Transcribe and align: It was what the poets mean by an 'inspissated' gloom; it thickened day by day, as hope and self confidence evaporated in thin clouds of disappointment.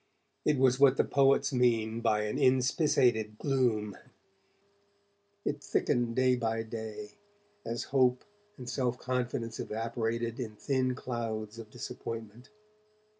It 0.45 0.57
was 0.57 0.79
what 0.79 0.97
the 0.97 1.03
poets 1.03 1.53
mean 1.53 1.99
by 2.01 2.23
an 2.23 2.39
'inspissated' 2.39 3.37
gloom; 3.37 3.95
it 5.45 5.63
thickened 5.63 6.15
day 6.15 6.35
by 6.35 6.63
day, 6.63 7.11
as 7.63 7.83
hope 7.93 8.23
and 8.57 8.67
self 8.67 8.97
confidence 8.97 9.59
evaporated 9.59 10.39
in 10.39 10.55
thin 10.55 10.95
clouds 10.95 11.59
of 11.59 11.69
disappointment. 11.69 12.49